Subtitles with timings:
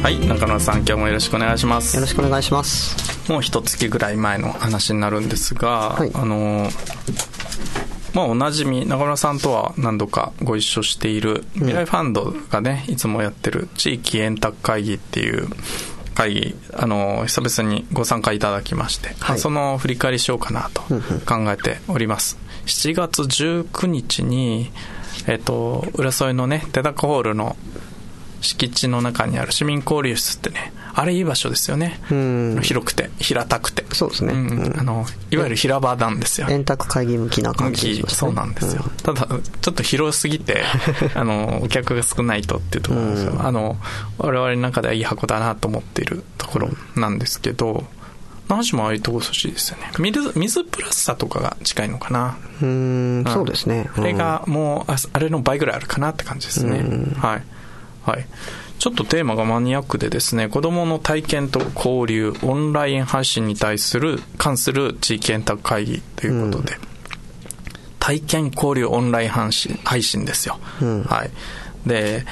[0.00, 1.96] はい中村さん今日もよろしくお願いします。
[1.96, 3.30] よろしくお願いします。
[3.30, 6.68] もう一月ぐらい前の話になるんですが、はい、あの
[8.14, 15.48] まあ、おなじみ中村さんとは何度かご一緒している未来ファンドがね、いつもやってる地域円卓会議っていう
[16.14, 20.82] 会議あの久々にご参加いただきまして、はい、その振り返りしようかなと
[21.26, 24.70] 考えております、7月19日に
[25.26, 27.56] えっ、と浦添のね手高ホールの
[28.40, 32.00] 敷地の中にある市民交流室ってねあれいい場所ですよね。
[32.62, 33.84] 広くて平たくて。
[33.94, 36.48] そうですね、うん、あのいわゆる平場なんですよ。
[36.50, 39.26] 円卓会議向きな感じで、ね、そうなんですよ、うん、ただ
[39.60, 40.64] ちょっと広すぎて
[41.14, 43.78] あのお客が少ないとっていうところですよ、あの
[44.18, 47.84] 我々の中ではいい箱だなと思っているところなんですけど、
[48.48, 49.92] 何しもああいうとこ欲しいですよね。
[49.98, 52.36] 水水プラスさとかが近いのかな。
[52.60, 56.82] うん、そうですね、あれがもうあれの倍ぐらいあるかなって感じですね。
[57.18, 57.42] はい
[58.08, 58.26] はい。
[58.78, 66.80] ちょっとテーマがマニアックでですね子どもの体験と交流オンライン配信に対する関する地域円卓会議ということで、うん、
[67.98, 71.30] 体験交流オンライン配信配信ですよ、うん、はい。
[71.88, 72.24] で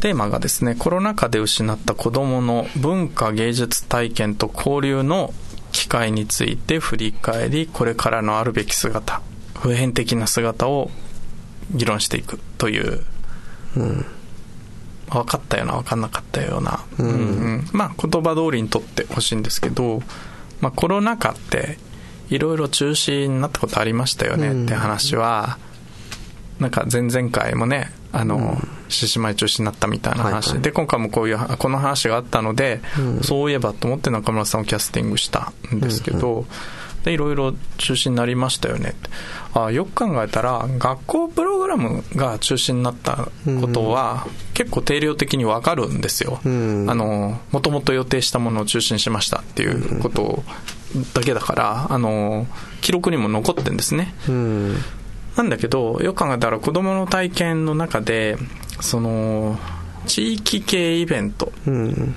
[0.00, 5.32] テーマがですねコロナ禍で失った子どもの文化芸術体験と交流の
[5.70, 9.22] 機会について振り返りこれからのあるべき姿
[9.54, 10.90] 普遍的な姿を
[11.70, 13.04] 議論していくという、
[13.76, 14.06] うん、
[15.14, 20.02] 分かったような分かんなかったような、うん、うん、まあ言葉通りにとってほしいんですけど、
[20.60, 21.78] まあ、コロナ禍って
[22.30, 25.58] いろいろ中止になったことありましたよねって話は、
[26.60, 36.46] なんか前々回もねあの、獅子舞中止になったみたいな話、はいはい、で今回もこういうこの話があったので、うん、そういえばと思って中村さんをキャスティングしたんですけど、うんうん、
[37.04, 38.94] でいろいろ中止になりましたよね。
[39.54, 43.28] あよく考えたら学校プログラムが中止になった
[43.60, 50.42] ことは、結構定量的に分かるんですよ、うん、あのもともと予定したものを中止にしましたっていうこと
[51.14, 52.46] だけだからあの
[52.80, 54.76] 記録にも残ってるんですね、うん。
[55.36, 58.36] なんだけど、よく考えたら子供の体験の中で、
[58.80, 59.58] その、
[60.06, 62.14] 地域系イベント、うん、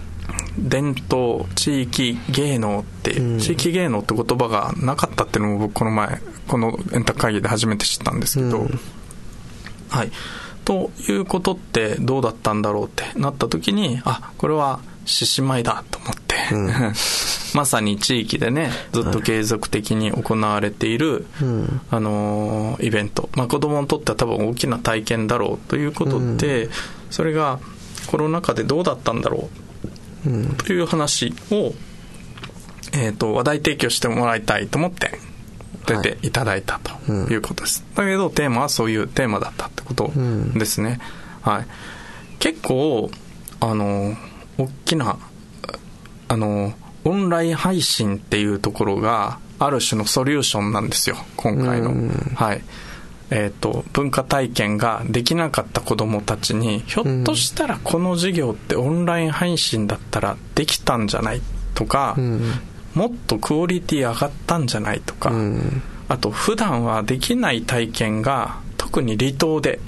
[0.57, 8.79] 伝統、地域芸能って、うん、地域芸能って言葉がなかったっていうのも僕この前、このエンタ会議で初めて知ったんですけど、うん、
[9.89, 10.11] はい。
[10.63, 16.93] ということってどうだったんだろうってなった時に、あ、これは獅子舞だと思って、うん、
[17.53, 21.59] まさに地域でね、ずっと継続的に行われている、はい、
[21.91, 23.29] あのイベント。
[23.35, 26.71] まあ子供にとっては多分大きな体験だろうということで、うん、
[27.11, 27.59] それが
[28.07, 29.64] コロナ禍でどうだったんだろう、うん、
[30.65, 31.73] という話を、
[32.93, 35.19] えっ、ー、と、話題提供してもらいたいと思って、
[35.85, 37.85] 出ていただいたということです。
[37.95, 40.11] はい、だけど、テーマはそういうテーマだったってこと
[40.55, 40.99] ですね。
[41.41, 41.65] はい。
[42.39, 43.11] 結構、
[43.59, 44.15] あの、
[44.57, 45.17] 大きな、
[46.27, 51.93] あの、オンライン配信っていうところが、ある種のソリューションなんですよ、今回の。
[52.35, 52.61] はい。
[53.31, 61.41] えっ、ー、と、文化体験ができなかった子供たちに、ひょっとしたらこの授業ってオンライン配信だったらできたんじゃない？
[61.73, 62.41] とか、うん、
[62.93, 65.01] もっとクオリティ上がったんじゃない？
[65.01, 69.79] とか、うん、あと普段はできない体験が、特に離島で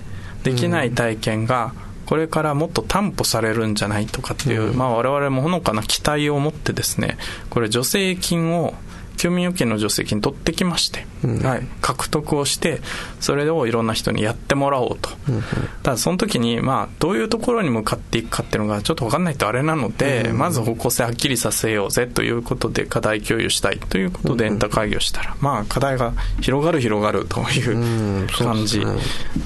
[0.44, 4.06] できない体験が、うんこれからもっと担保されるんじゃない？
[4.06, 7.18] とかっていう、うん、まあ我々もほのかな期待を持ってですね、
[7.50, 8.76] これ助成金を
[9.18, 12.82] 休眠預金の助成金取ってきまして、うん、はい、獲得をして、
[13.20, 15.10] それをいろんな人にやってもらおうと。
[15.28, 15.42] うん、
[15.84, 28.82] ただその時に、まあ、どういうところに向かっていくかっていうのがちょっと分かんないとあれなので、うん、まず方向性はっきりさせようぜということで課題共有したいということでエンタ会議をしたら、まあ課題が広がる広がるという感じ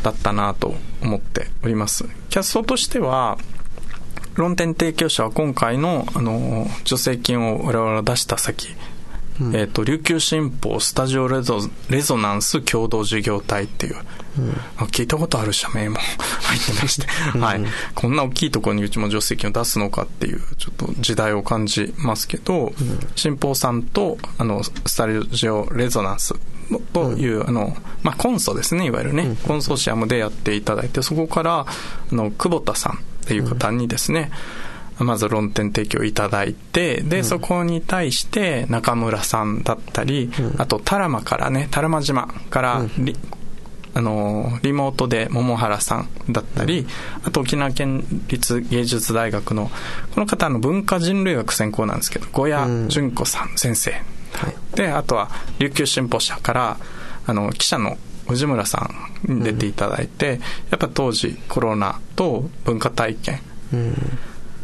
[0.04, 2.06] だったなと思っております。
[2.30, 3.38] キャストとしては、
[4.36, 8.70] 論点提供者は今回の、あの、助成金を我々が出した先、
[9.40, 13.96] うん、えっ、ー、と、琉球新報スタジオレゾレゾナンス共同事業体っていう、
[14.38, 15.98] うん、聞いたことある社名も
[16.42, 17.08] 入ってまして、
[17.38, 17.62] はい。
[17.96, 26.36] こんな大きいところにうちも助成金を出すのかっていう、ちょっと時代を感じますけど、うん、新報さんと、あの、スタジオレゾナンス
[26.94, 32.98] という、あの、まあ、コンソですね、いわゆるね、コンソーシアムでやっていただいて、そこから、あの、久保田さんっ
[33.28, 34.32] ていう方にですね、
[35.04, 42.92] まず論点提供いただいて、で、うん、そこに対して中村さんだったり、うん、あと、タラマからね、タラマ島から、うん、
[43.94, 46.88] あの、リモートで桃原さんだったり、
[47.24, 49.70] あと沖縄県立芸術大学の、
[50.14, 53.92] この方の文化人類学専攻なんですけど、小谷純子さん先生。
[53.92, 56.78] はい、で、あとは琉球新報社から、
[57.28, 57.98] あの、記者の
[58.28, 58.90] 藤村さ
[59.28, 60.40] んに出ていただいて、
[60.70, 63.40] やっぱ当時コロナと文化体験、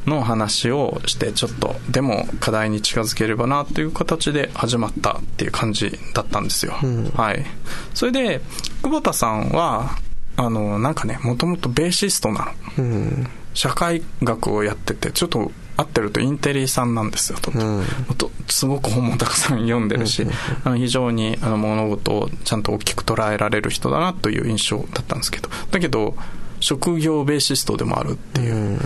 [0.07, 7.45] の話をしてちょっとでも課題に近づければなという形で始まったっていう感じだったんですよ、うん、はい。
[7.93, 8.41] それで
[8.81, 9.97] 久保田さんは
[10.37, 17.83] あのなんかねもともとベーシストなの、うん、社会学をやっててちょっと合ってるとインテリさんなんですよと、うん、
[18.17, 20.25] とすごく本もたくさん読んでるし、
[20.63, 25.49] あの非常にあの物事をちゃんと大きく捉えられる人だなという印象だったんですけど。
[25.69, 26.15] だけど
[26.59, 28.77] 職業ベーシストでもあるっていう、うん、な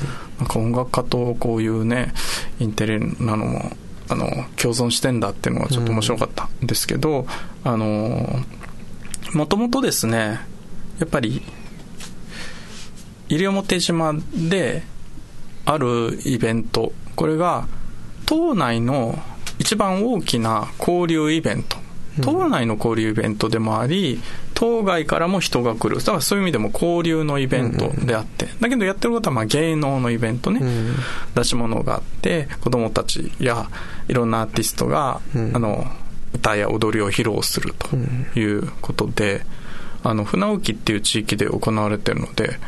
[0.45, 2.13] んか音楽家とこういうね
[2.59, 3.71] インテリなのも
[4.09, 4.27] あの
[4.57, 7.27] 共存してんだっていうのがちょっと面白かったんですけど、うん、
[7.71, 8.27] あの
[9.33, 10.39] もともとですね
[10.99, 11.41] やっぱり
[13.29, 14.83] 西表島で
[15.65, 17.67] あるイベントこれが
[18.25, 19.17] 島内の
[19.59, 21.77] 一番大きな交流イベント。
[22.21, 24.19] 島内の交流イベントでもあり、
[24.61, 25.97] 島外からも人が来る。
[25.97, 28.47] だからそういう意味でも交流のイベントであって。
[28.61, 30.61] だけどやってることはまあ芸能のイベントね。
[31.33, 33.71] 出し物があって、子供たちや
[34.07, 35.87] いろんなアーティストが、あの、
[36.35, 39.41] 歌や踊りを披露するということで、
[40.03, 42.59] あの、船浮っていう地域で行われてるので、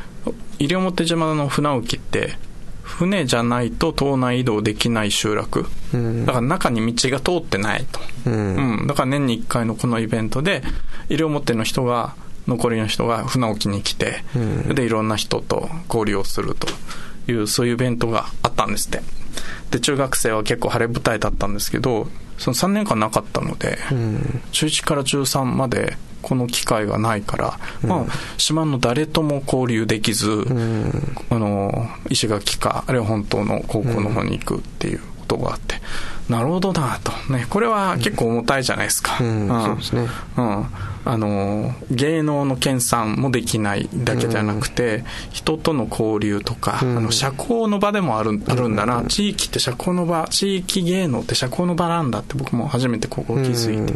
[0.57, 2.37] 西表島の船浮って、
[2.81, 10.61] 船じゃないと島内移動できない集落、うん、だから中に道が通ってないと、うん、うん、だから年に1回のこのイベントで
[11.09, 12.15] 西表の人が
[12.47, 16.67] 残りの人が船沖に来て、うん、でいろんな人と交流をすると
[17.31, 19.01] いうそういうイベントがあったんですって。
[19.71, 22.07] で中学生は結構晴れ舞台だったんですけど
[22.37, 23.77] その3年間なかったので、
[24.51, 28.05] 中1から中3までこの機会がないから、うん、まあ、
[28.37, 35.81] 島の誰とも交流できず、うん、あの石垣かあるいは本当の高校の方に行くっていうことがあって、うん、
[36.29, 39.23] なるほどなと、ね、これは結構重たいじゃないですか、そ
[39.73, 40.65] うですね、うん。
[41.05, 53.93] あの芸能の研鑽もできないだけじゃなくて、人との交流とか、あの社交の場でもあるあるんだな、地域って社交の場地域芸能って社交の場なんだって僕も初めてここ気づいて、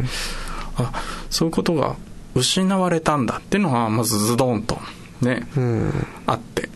[0.76, 0.92] あ
[1.30, 1.96] そういうことが
[2.34, 4.78] 失われたんだっていうのがまずズドンと
[5.22, 6.68] ね、うん、あって。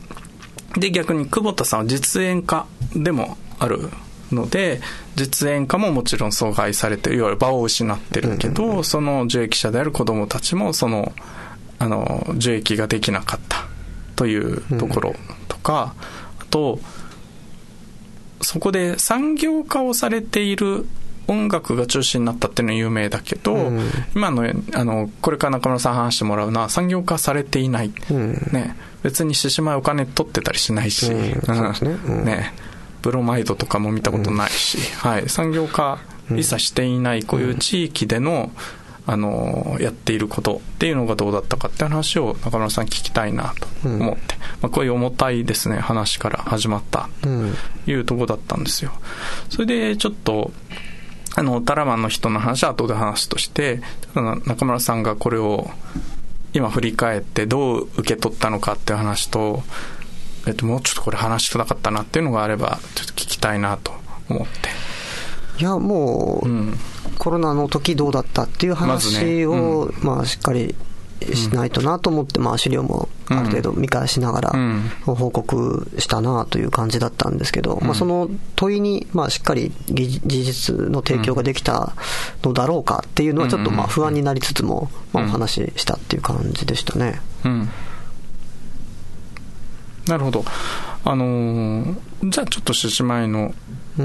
[0.79, 2.67] で逆に久保田さんは実演家
[2.97, 3.91] でもある
[4.35, 4.81] ので
[5.17, 11.13] 実演家ももちろん阻害されていわゆる場を失ってるけど、うん、その受益者である子どもたちもその
[11.79, 13.67] あの受益ができなかった
[14.15, 15.15] というところ
[15.49, 15.95] とか、
[16.39, 16.79] うん、あと
[18.41, 20.87] そこで産業化をされている
[21.29, 23.81] 音楽が中心になったっていうのは有名だけど、うん、
[24.15, 24.45] 今の
[24.75, 32.25] あのこれから中村さん話してもらうのは産業化されていない、うん、ね、別に獅子舞お金取ってたりしないし、うん。
[32.25, 32.53] ね
[33.03, 35.99] ブロマイドとかも見たことないし、はい、産業化
[36.31, 38.51] 一切していないこういう地域での、
[39.05, 43.53] あのやっていることっていうのがどうだったかって話を中村さん聞きたいな
[43.83, 47.29] と思って、まあ、こういう重たいですね話から始まったと
[47.91, 48.93] いうとこだったんですよ。
[49.51, 50.53] それでちょっと
[51.35, 53.81] あの、タラマンの人の話は後で話すとして、
[54.15, 55.71] 中村さんがこれを
[56.53, 59.63] 今振り返ってどう受け取ったのかっていう話と、
[60.47, 63.93] えっと、もうちょっとこれ話してなかったなっていうのがあれば、ちょっと聞きたいなと
[64.29, 64.71] 思って。
[65.59, 66.79] いや、もう、うん、
[67.19, 69.93] コロナの時どうだったっていう話を、ま、ね。
[70.01, 70.75] うん、まあ、しっかり
[71.35, 74.53] しないとなと思って、まあ、資料もある程度見返しながら
[75.05, 81.95] 報告したなという感じだったんですけど、まあ、その問いに、まあ、しっかり技術の提供ができた
[82.43, 87.21] のだろうかっていうのはちょっとまあ不安になりつつも、まあ、お話ししたっていう感じでしたね。
[87.45, 87.69] うん
[90.07, 90.45] なるほど。
[91.05, 93.55] あのー、じゃあちょっと獅子舞の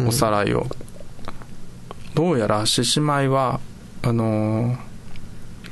[0.07, 0.61] おさらいを。
[0.61, 0.67] うん、
[2.13, 3.59] どうやら獅子舞は、
[4.03, 4.77] あのー、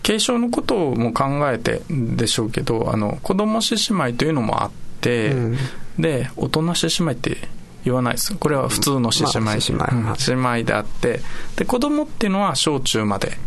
[0.02, 5.58] 継承のことも考えてでしょうけどあの子供獅子舞というのもあって、うん、
[5.98, 7.38] で大人獅子舞って
[7.84, 8.36] 言わないです。
[8.36, 9.62] これは普通の獅子舞。
[9.62, 9.74] 獅
[10.18, 11.22] 子舞であって
[11.56, 13.38] で子供っていうのは小中まで。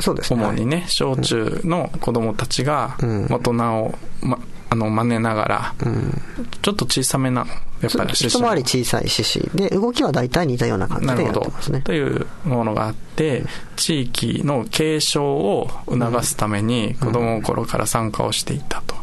[0.00, 6.22] そうですね、主にね、小中の子供たちが大人を、ま、あの真似ながら、うん、
[6.62, 7.46] ちょっと小さめな
[7.80, 9.40] やっぱり一回り小さい獅子。
[9.54, 11.82] で動きは大体似たような感じでやってますね。
[11.82, 13.44] というものがあって
[13.76, 18.95] 地域の継承を促すために子供の頃から参加をしていたと、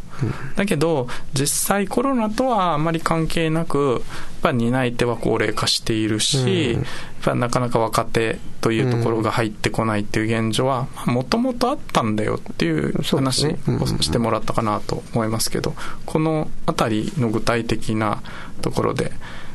[0.55, 6.83] だけど、実際コロナとはあまり関係なく、やっぱ担い手は高齢化しているし、やっ
[7.23, 15.73] ぱなかなか若手というところが入ってこないっていう現状は、もともとあったんだよっていう話をしてもらったかなと思いますけど、
[16.05, 18.21] このあたりの具体的な
[18.61, 19.11] ところで、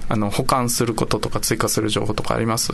[0.09, 2.73] あの、保管することとか追加する情報とかあります？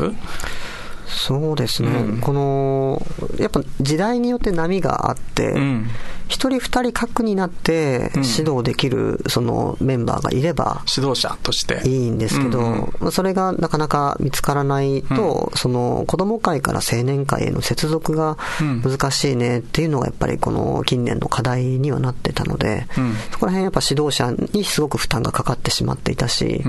[1.06, 3.02] そうですね、うん、この
[3.38, 5.88] やっぱ時代によって波があって、うん、
[6.28, 11.82] 1人、2人核になって指導できるそのメンバーがいれば、指導者として。
[11.84, 18.36] いいんですけど、うんうん、それがなかなか見つからないと、うん、その子ども会から青年会への接続が
[18.82, 22.86] 難しいねっていうのがやっぱりこの近年の課題にはなってたので、
[23.32, 26.62] そこら辺やっぱ指導者にすごく負担がかかってしまっていたし、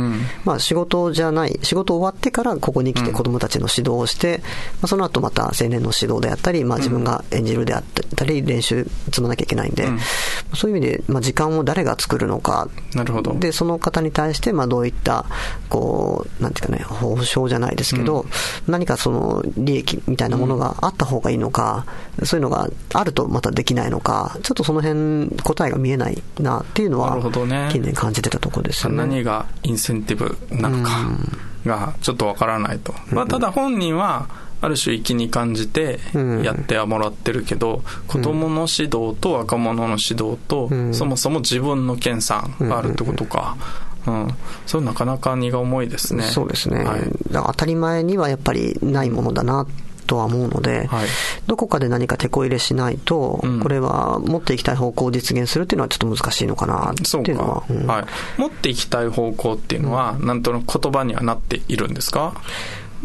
[0.44, 4.42] まあ、仕事じゃない、仕事終わってからここに来て子どもたちの指導をして、ま
[4.84, 7.84] あ、その後また青年の指導であったり、まあ、自分が演じるであっ
[8.16, 10.00] たり、練習積まなきゃいけないんで、うん、
[10.54, 12.68] そういう意味で、まあ、時間を誰が作るのか。
[12.94, 13.34] なるほど。
[13.34, 15.26] で、その方に対して、まあ、どういった、
[15.70, 18.30] こう、なんていうかね、報奨じゃないですけど、うん、
[18.72, 21.86] 何かその利益みたいなものがあった方がいいのか、
[22.24, 27.20] そういうのがあるとまたできないのか、ちょっとその辺、答えが見えないなっていうのは、
[27.72, 28.98] 近年感じてたところですよね。
[28.98, 30.92] 何がインセンティブなのか。
[31.66, 34.28] がちょっとわからないと、まあ、ただ本人は
[34.62, 36.00] ある種粋に感じて
[36.44, 43.58] やってはもらってるけど、子供の指導と若者の指導と、そもそも自分の研鑽があるってことか。
[44.08, 44.28] うん、
[44.68, 46.24] それなかなか荷が重いですね。
[46.24, 46.84] そうですね。
[46.84, 49.66] はい、当たり前にはやっぱりないものだな
[50.06, 51.08] とは思うので、はい、
[51.48, 57.64] どこかで何か手こ入れしないと、うん、これは持っていきたい方向を実現するっていうのはちょっと難しいのかなっていうのは。
[57.70, 58.06] うん、はい。
[58.38, 62.34] 持っていきたい方向っていうのは、なんとなく言葉にはなっているんですか？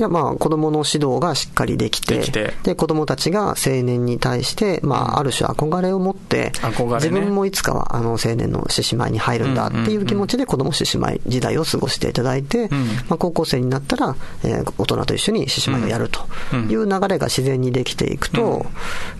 [0.00, 18.66] いや、まあ、子供の指導がしっかりできて、でで、子供たちが青年に対して、まあ、ある種憧れを持って、ね、自分もいつかは、あの、青年の獅子舞に入るんだっていう気持ちで子供獅子舞時代を過ごしていただいて、うん、まあ、高校生になったら、えー、大人と一緒に獅子舞をやるという流れが自然にできていくと、うん、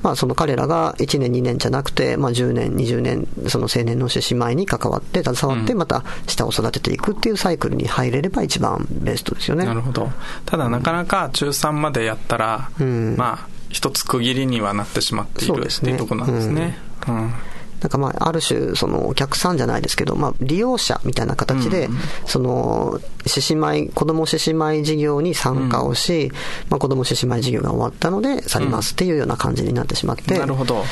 [0.00, 9.66] まあ、その彼らが1年、2年じゃなくて、まあ、10年、20年、その青年の獅子舞に関わって、携わって、また下を育てていくっていうサイクルに入れれば一番ベストですよね。
[9.66, 10.10] なるほど。
[10.46, 16.78] ただなかなか中3までやったら、うん、まあ、一つ区切りにはなってしまっているっていうところなんですね。
[17.08, 17.34] うん、うん。
[17.80, 21.88] なんかまあ、ある種、そのお客さんじゃないですけど、まあ、利用者みたいな形で、
[22.26, 26.30] その、獅子舞、子供獅子舞事業に参加をし、
[26.68, 30.84] まあ、子供獅子舞事業が終わったので去りますっていうような感じになってしまって、なるほど。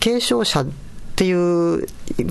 [0.00, 0.66] 継承者
[1.14, 1.86] っていう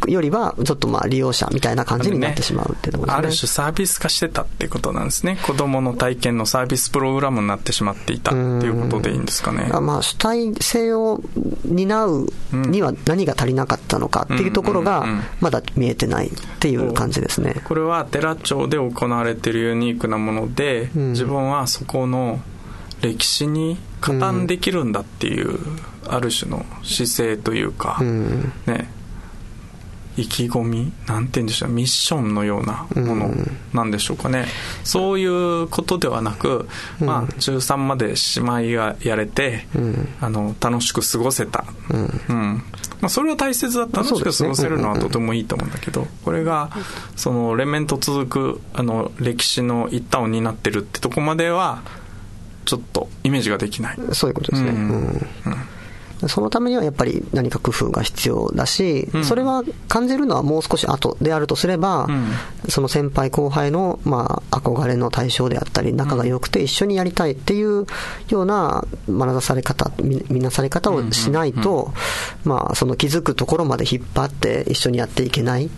[0.10, 3.28] よりは、ちょっとまあ利用者みたいな感じになってしまうっていうところですね。
[3.28, 5.38] ある種サービス化してたってことなんですね。
[5.42, 9.70] 子供の体験のサービスプログラムになってしまっていたっていうことでいいんですかね。
[9.82, 11.22] まあ主体性を
[11.64, 15.06] 担うには何が足りなかったのかっていうところが
[15.40, 17.62] まだ見えてないっていう感じですね。
[17.64, 22.42] これは寺町で行われているユニークなもので、自分はそこの
[23.04, 25.60] 歴史に加担できるんだっていう、
[26.08, 28.90] ある種の姿勢というか、うん、ね
[30.16, 33.32] 意気込みなんて言うんでしょうミッションのようなもの
[33.74, 34.46] なんでしょうかね、うん、
[34.84, 36.68] そういうことではなく、
[37.02, 42.64] うん、まあ中3まで姉妹がやれて、うん、あの楽しく過ごせた、うん。
[43.02, 43.98] まあ、それは大切だった。
[43.98, 46.70] 楽しく過ごせるのはとてもいいと思うんだけど、これが
[47.16, 51.82] その連綿と続くあの歴史の一端を担ってるってとこまでは
[52.66, 53.98] ちょっとイメージができない。
[54.14, 55.28] そういうことですね、うん
[56.28, 62.28] そのためにはやっぱり何か工夫が必要だし、うん、それは感じるのはもう少し後であるとすれば、うん、
[62.70, 67.86] その先輩後輩の、まあ、憧れの対象であったり、仲が良くて一緒にやりたいっていう
[68.30, 71.94] ような学ばされ方、見なされ方をしないと、
[72.44, 75.70] まあ、その気づくところまで引っ張って一緒にやっていけないっ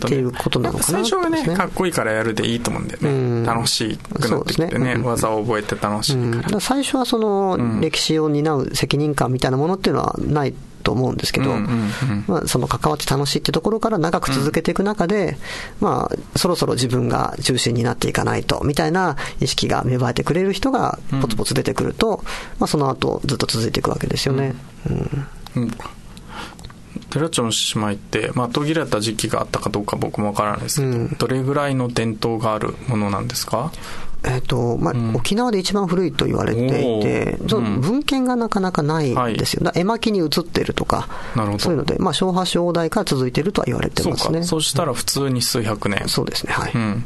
[0.00, 3.10] ていうことなのかな、ね、最初はね、かっこいいからやるでいいと思うんだよね。
[3.10, 5.02] うん、楽しくなってきてね、ね。
[5.02, 6.48] 技を覚えて楽しいから。
[6.48, 11.56] ら最初はその歴史を担う責任感みたいなものっていうのはないと思うんですけど、
[12.26, 15.36] まあ、その関わって楽しいってところから長く続けていく中で、
[15.80, 22.24] うん、まあ、そろそろ自分が中心になっていかないと、みたいな意識が芽生えてくれる人がポツポツ出てくると、うん、
[22.60, 24.54] まあ、その後ずっと続いていくわけですよね。
[24.88, 25.70] うん、うん。
[27.10, 33.72] 寺町の獅子舞って、まあ、途切れた時期があったかどうか僕もわからないですけど、うん、どれぐらいの伝統があるものなんですか？
[34.22, 39.64] えっ、ー、と、まあ、うん、沖縄で一番古いと言われていて、文献がなかなかないんですよ。
[39.64, 41.58] はい、絵巻に映ってるとか、なるほど。
[41.58, 44.42] そういうので、まあ、昭和昭代から続いてるとは言われてますね。
[44.42, 46.04] そうしたら普通に数百年。
[46.08, 46.72] そうですね、はい。
[46.74, 47.04] うん。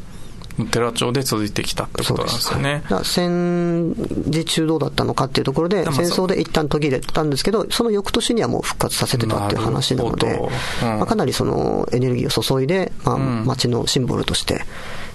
[0.71, 2.85] 寺町で続いてきたってことなんですよね。
[3.02, 3.94] 戦
[4.28, 10.40] 時中どうだったのかっていうところで、戦争で一旦途切れたんですけど、その翌年にはもう復活させてたっていう話なので、
[10.83, 14.64] うん、まあ、かなりそのエネルギーを注いで、まあ、街のシンボルとして、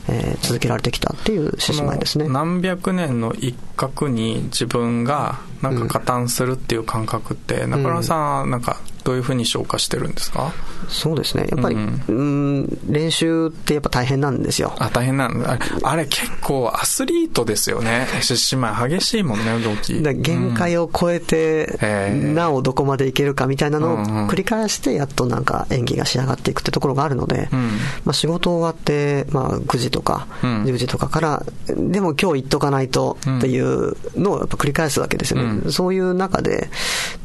[0.10, 2.28] えー、続けられてきたっていう獅子舞ですね。
[2.28, 10.52] 何百年の一角に自分がなんか加担するっていう感覚って、中村さんなんかどういうふうに消化してるんですか？
[10.88, 11.48] そうですね。
[11.50, 12.14] やっぱり、うん、う
[12.62, 14.74] ん練習ってやっぱ大変なんですよ。
[14.80, 15.58] あ、大変なんだ。
[15.84, 18.08] あれ結構アスリートですよね。
[18.22, 20.02] 獅子舞激しいもんね、動き。
[20.02, 21.78] 限界を超えて、
[22.12, 23.98] うん、なおどこまでいけるかみたいなのを
[24.30, 27.70] 繰り返して、やっとなんか演技が仕上がっていくってところがあるので、うん、
[28.06, 35.72] まあ仕事終わって、まあ9時とか10時とかから、でも今日行っとかないとっていうのをやっぱ繰り返すわけですよね。
[35.72, 36.70] そういう中で、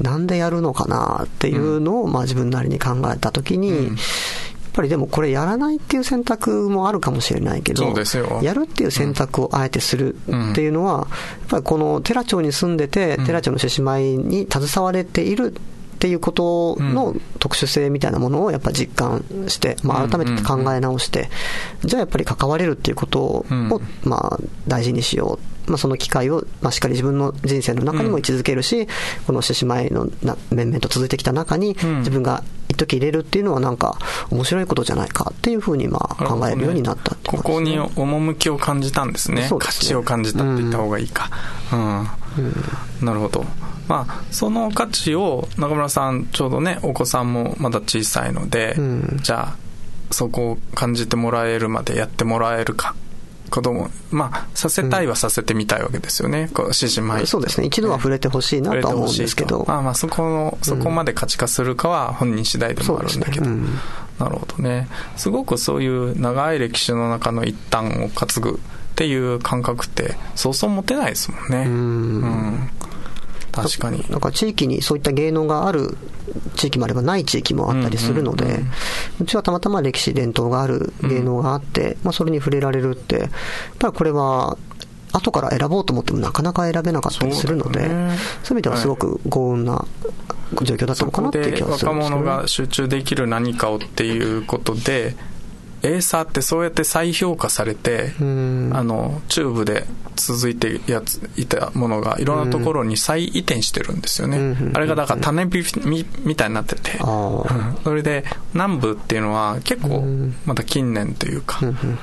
[0.00, 3.96] なんでやるのかなっていうのを、まあ、自分なりに考えたときに、うん、やっ
[4.72, 7.94] ぱりでもこれやらないっていう選択もあるかもしれないけど、
[8.42, 11.08] やるっていう選択をあえてするっていうのは、やっ
[11.48, 15.54] ぱりこの寺町に住んでて、寺町の獅子舞に携われている
[15.94, 21.30] っていうことの特殊性みたいなものをやっぱ実感して、まあ、改めて考え直して、
[21.84, 23.46] じゃあやっぱり関われるっていうことを、
[24.02, 25.54] まあ、大事にしよう。
[25.70, 28.86] まあ、その機会を、まあ、しっかり自分の人生の中にも位置づけるし、うん、
[29.26, 33.98] この獅子舞のな面々と続いてきた中に、自分が一時入れるっていうのはなんか
[34.30, 39.44] 面白いことじゃないかっていうふうにまあ考えるようになったってこ、ね、ここに趣を感じたんですね。
[39.44, 39.60] すね。
[39.60, 41.30] 価値を感じたって言った方がいいか。
[41.72, 42.00] うん。
[42.00, 42.08] うん、
[43.02, 43.44] なるほど。
[43.88, 49.56] まあ、その価値を中村さんちょうどねお子さんもまだ小さいので、うん、じゃあ
[50.10, 52.94] そこを感じてもらえるまでやってもらえるか。
[53.50, 59.64] 子供、まあ、させたいはさせてみたいわけですよね、うん、こう指示前そうですね、一度は触れてほしいなとは思うんですけど。
[59.68, 63.46] あまあ、そこの、そこまで価値化するかは本人次第でもあるんだけど。
[63.46, 63.52] ね。
[63.52, 63.78] うん、
[64.18, 64.88] なるほどね。
[65.16, 68.58] すごくそういう長い歴史の中の一端を担ぐ
[68.94, 71.64] っていう感覚って、そうそう持てないですもんね。
[71.66, 71.72] うん。
[71.72, 72.70] うん。
[73.50, 74.04] 確かに。
[74.08, 75.96] なんか地域にそういった芸能がある
[76.54, 78.60] 地域もあればない地域もあったりするので、
[79.20, 83.30] うちはたまたま歴史伝統がある芸能があって、まあそれに触れられるって、やっ
[83.80, 84.56] ぱりこれは
[85.12, 88.16] 後から選ぼうと思ってもなかなか選べなかったりするので、そう,、ね、い
[88.50, 89.84] う意味ではすごく幸運な
[90.62, 95.16] 状況だったのかなっていう気がするんです、ね、若者が集中できる何かをっていうことで、
[95.84, 104.56] エーサーってそうやって再評価されて、あの、チューブで続いてやついたものがいろんなところに再移転してるんですよね。
[104.74, 106.98] あれがだから種火みみたいになってて、
[107.84, 110.04] それで南部っていうのは結構
[110.46, 111.98] また近年というか、うん、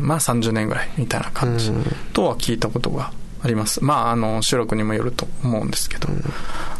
[0.00, 1.72] まあ30年ぐらいみたいな感じ
[2.12, 3.12] とは聞いたことが
[3.42, 3.84] あります。
[3.84, 6.08] まあ、あの、主力にもよると思うんですけど。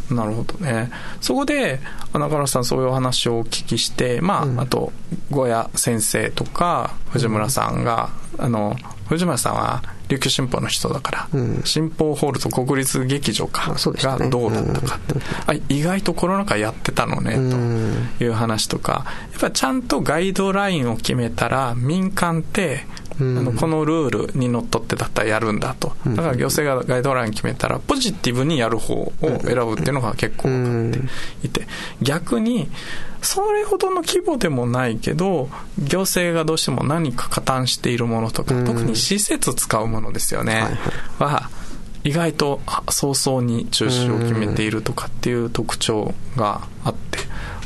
[0.09, 0.89] うん、なるほどね。
[1.19, 1.79] そこで、
[2.13, 4.93] 中村さんそういうお話をお聞きして、まあ、うん、あと、
[5.31, 8.75] 小屋先生とか、藤村さんが、うん、あの、
[9.09, 15.15] 藤村さんは琉球新報の人だから、うん、新報ホールと国立劇場かがどうだったかって、
[15.47, 17.35] あ意外とコロナ禍やってたのね、
[18.19, 22.85] という話とか、やっぱちゃんとガイドラインを決めたら、民間って
[23.19, 25.93] あのこのルールにのっとってだったらやるんだと。
[26.05, 31.67] だから行政がガイドライン決めたら、ポジティブにやる方を選ぶっていうのが結構分かっていて、
[32.01, 32.69] 逆に、
[33.21, 35.49] それほどの規模でもないけど、
[35.79, 40.65] 行政がどうしても何か加担しているものとか、特に施設使うものですよね。
[41.19, 41.49] は、
[42.03, 47.12] 意外と早々に中止を決めているとかっていう特徴があって、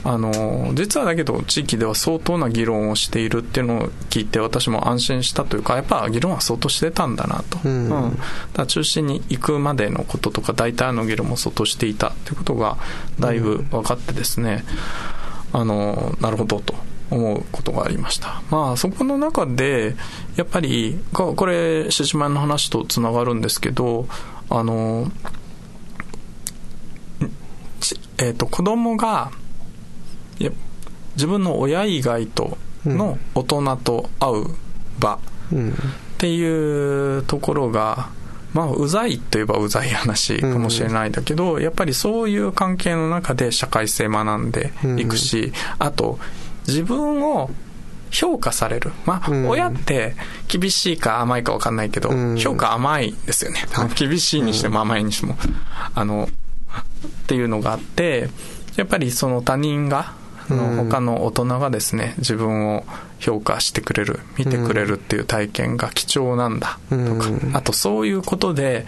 [0.04, 8.20] あの実はだけど地域では相当な議論をしているっていうのを聞いて私も安心したというかやっぱ議論は相当してたんだなと、うん、うん、
[8.54, 12.78] だ中心に行くまでのこととか大体の議論も相当していたということが
[13.20, 14.64] だいぶ分かってですね、
[15.54, 16.76] あのなるほどと
[17.10, 18.42] 思うことがありました。
[18.50, 19.96] まあそこの中で、
[20.36, 24.08] やっぱり、これ、獅子舞の話とつながるんですけど、
[24.50, 25.12] あの、
[28.18, 29.32] えっ、ー、と、子供が
[31.15, 34.45] 自分の親以外との大人と会う
[35.00, 35.19] 場っ
[36.17, 38.10] ていうところが、
[38.54, 46.19] まあ、うざいといえばうざい話かもしれないんだけど、やっぱりそういう関係の中で社会性学んでいくし、あと、
[46.67, 47.50] 自分を
[48.12, 48.91] 評価される。
[49.06, 50.15] まあ、親って
[50.47, 53.65] 厳しいか甘いか分かんないけど、評価甘いですよね。
[53.95, 55.38] 厳しいにしても甘いにしても。
[55.93, 58.30] あの、っていうのがあって、
[58.76, 60.13] やっぱりその他人が
[60.50, 62.86] の他の大人がですね自分を
[63.20, 68.86] 評価してくれる見てくれるっていう体験が貴重なんだとか、あとそういうことで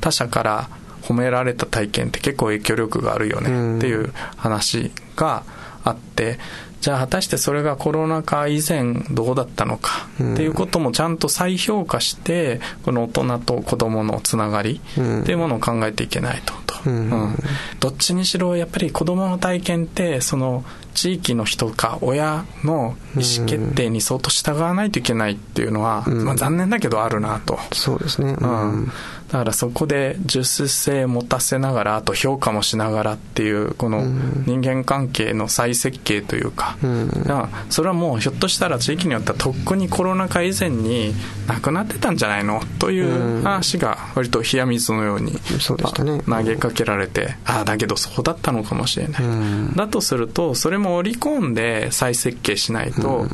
[0.00, 0.68] 他者から
[1.02, 5.44] 褒められた体験って結構影響力があるよねっていう話が
[5.84, 6.38] あって
[6.80, 16.54] じゃあ果たしてそれがコロナ禍以前どうだったのかっていうこともちゃんと再評価してこの大人と子供のつながりっていうものを考えていけないと。
[16.84, 17.36] うん、
[17.78, 27.58] どっちにしろやっぱり子供の体験ってその地域の人か親の意思決定に相当従わないといけないっていうのは、まあ、残念だけどあるなと。
[27.72, 28.92] そうですね、うん
[29.32, 34.02] だからそこで純粋性持たせながらあと評価もしながらっていうこの
[34.46, 36.76] 人間関係の再設計というか,、
[37.70, 41.14] それはもうひょっとしたら地域によってはとっくにコロナ禍以前に
[41.48, 42.60] なくなってたんじゃないの？
[42.78, 49.22] という話が割と冷や水のように、投げかけられてああだけどそうだったのかもしれない、
[49.74, 53.26] だとするとそれも織り込んで再設計しないと、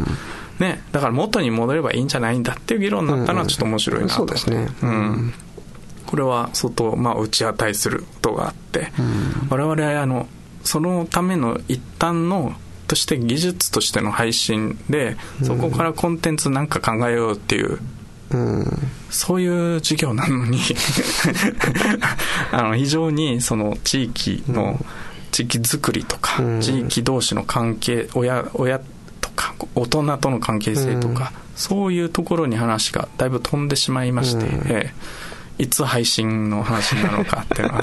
[0.60, 5.34] ね、だから元に戻ればいいんじゃないんだっていう議論になったのはちょっと面白いなと、そうですね、うん
[6.08, 10.26] これは相当、まあ、打ち値することがあって、うん、我々はあの
[10.64, 12.54] そのための一端の
[12.86, 17.78] として技術としての配信でそこからコンテンツなんか考えようっていう、
[18.30, 18.64] うん、
[19.10, 20.60] そういう授業なのに
[22.52, 24.82] あの非常にその地域の、
[25.30, 28.80] 地域づくりとか、うん、地域同士の関係親親
[29.20, 35.27] とか大人との関係性とか、そういうところに話がだいぶ飛んでしまいまして、ええ
[35.58, 37.82] いつ配信の話なのかっていうのは、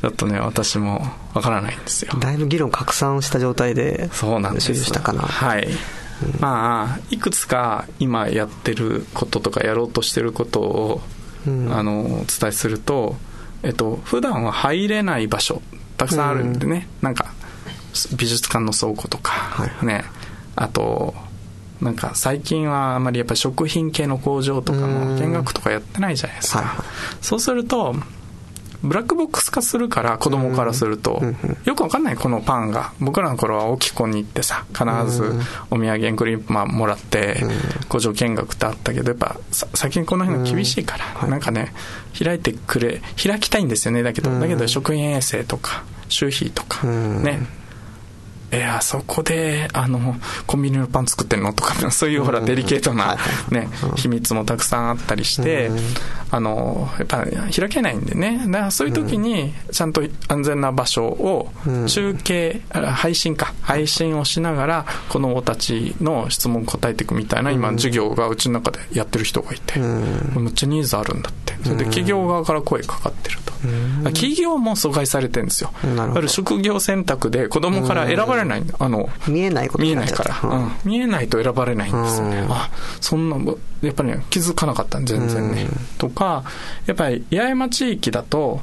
[0.00, 2.14] ちょっとね、私もわからないんですよ。
[2.18, 4.74] だいぶ議論拡散した状態で、そうなんです。
[4.74, 5.22] したかな。
[5.22, 5.66] はい。
[5.66, 11.02] うん、まあ、いくつか今やってることとかやろうとしてることを、
[11.46, 13.16] うん、あの、お伝えすると、
[13.62, 15.60] えっと、普段は入れない場所、
[15.96, 17.32] たくさんあるんでね、うん、なんか、
[18.16, 20.04] 美術館の倉庫とか、はい、ね、
[20.54, 21.14] あと、
[21.80, 26.86] なんか最近はあまりやっぱ食品系の工場とかも見学とかやってないじゃないですか、はい、
[27.20, 27.94] そうすると
[28.82, 31.20] ブラックボックス化するから子供からすると、
[31.64, 32.92] よくわかんないこのパンが。
[33.00, 35.24] 僕らの頃は大きい子に行ってさ必ず
[35.70, 37.42] お土産クリーム、まあ、もらって
[37.88, 41.72] 工場見学ってあったけどやっぱ最近この辺が厳しいから、なんかね
[42.16, 44.02] 開いてくれ開きたいんですよね。
[44.02, 47.40] だけどだけど食品衛生とか周費とかね
[48.56, 50.16] えー、あそこであの
[50.46, 51.52] コンビニのパン作ってんの？
[51.52, 53.16] とか そういうほらデリケートな、
[53.50, 55.70] ね、秘密もたくさんあったりして、
[56.30, 58.42] あのやっぱ開けないんでね。
[58.46, 61.52] だからそういう時にちゃんと安全な場所を
[61.86, 63.52] 中継、配信か。
[63.62, 71.56] 配信をしながら子供たちの質問答えていくみたいな今授業がうちの中でやってる人がいて、めっちゃニーズあるんだって。
[71.64, 73.52] それで企業側から声かかってると。
[74.10, 75.72] 企業も阻害されてるんですよ。
[75.98, 82.46] ある職業選択で子供から選ばれない、あの、見えないこと見えないから、うん、見えないと選ばれないんですよね。
[82.48, 83.36] あ、そんな、
[83.82, 85.66] やっぱり、ね、気づかなかった全然ね。
[85.98, 86.44] とか、
[86.86, 88.60] やっぱり八重山地域だと、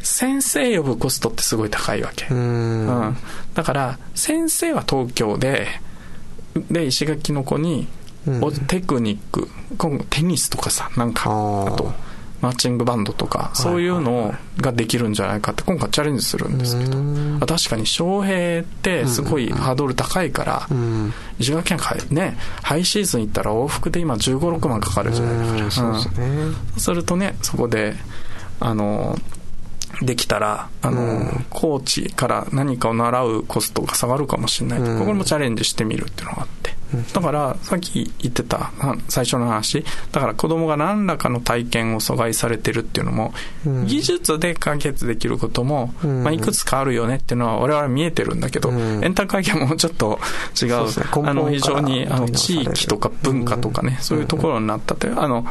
[0.00, 2.26] 先生呼ぶコストってすごい高いわけ。
[2.26, 3.16] うん,、
[3.54, 5.68] だから、先生は東京で、
[6.70, 7.88] で、石垣の子に、
[8.68, 11.92] テクニック、今後テニスとかさ、なんか、あと、
[12.42, 16.98] マッチングバンドとか、そういうのができるんじゃないかって今回チャレンジするんですけど、
[17.46, 20.68] 確かに翔平ってすごいハードル高いから、
[21.38, 21.78] 石垣県
[22.10, 26.00] ね、ハイシーズン行ったら往復で今15、6万かかるじゃないですか。
[26.00, 26.10] そ
[26.76, 27.94] うするとね、そこで、
[28.58, 29.16] あの、
[30.00, 34.80] できたら、あの、コーチから何かを習うコストが下がるかもしれない。
[34.80, 36.61] ここもチャレンジしてみるっていうのがあって。
[37.12, 38.70] だからさっき言ってた
[39.08, 39.84] 最初の話。
[40.12, 43.32] だから子供が何らかの体験を阻害されてるっていうのも、
[43.86, 50.18] 技術で解決できることも、まあ、いくつかあるよねっていうのは我々見えてるんだけど、エンター会見もちょっと
[50.60, 50.74] 違う、ね、
[51.24, 55.46] あの非常にあの地域とか文化とかね、そういうところになったってあの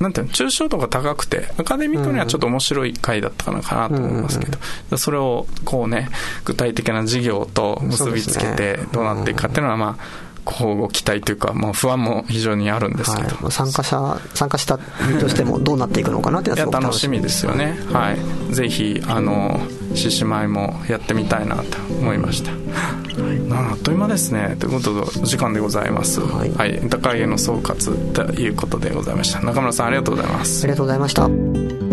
[0.00, 4.46] なんていうの、抽象度が高くて、アカデミックにはちょっと面白い回だったのかなと思いますけ
[4.90, 6.08] ど、それをこうね、
[6.44, 10.04] 具体的な事業と結びつけてどうなっていくかっていうのは、まあ、
[10.46, 14.78] 交互期待というか、まあ、不安も非常にあるんですけど、はい、参加者参加した
[15.10, 19.60] 身としてもどうなっていくのかなっていうのは楽しみですよね、はい、ぜひあの
[19.94, 31.85] 獅子舞もやってみたいなと思いました、はい、あっという間ですねということで時間でございますはい、はい、高家の総括ということでございました中村さんありがとうございますありがとうございました